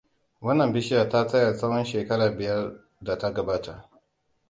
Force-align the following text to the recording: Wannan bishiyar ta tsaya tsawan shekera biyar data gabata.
Wannan 0.41 0.73
bishiyar 0.77 1.09
ta 1.09 1.27
tsaya 1.27 1.53
tsawan 1.57 1.85
shekera 1.85 2.29
biyar 2.37 2.73
data 3.01 3.33
gabata. 3.33 3.89